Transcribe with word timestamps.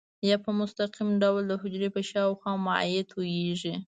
یا 0.29 0.37
په 0.43 0.51
مستقیم 0.59 1.09
ډول 1.21 1.41
د 1.47 1.53
حجرې 1.61 1.89
په 1.95 2.01
شاوخوا 2.09 2.51
مایع 2.65 3.01
کې 3.05 3.07
تویېږي. 3.11 3.73